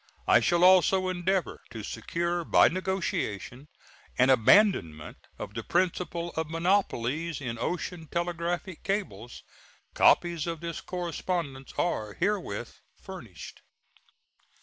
[0.27, 3.67] I shall also endeavor to secure, by negotiation,
[4.17, 9.43] an abandonment of the principle of monopolies in ocean telegraphic cables.
[9.93, 13.61] Copies of this correspondence are herewith furnished.